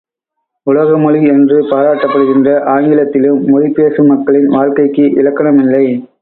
உலகமொழி 0.67 1.19
என்று 1.27 1.57
பாராட்டப்படுகின்ற 1.69 2.55
ஆங்கிலத்திலும் 2.73 3.43
மொழி 3.45 3.69
பேசும் 3.71 4.07
மக்களின் 4.07 4.47
வாழ்க்கைக்கு 4.47 5.05
இலக்கணமில்லை. 5.21 5.85